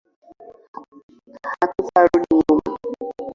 [1.93, 2.77] Haturudi nyuma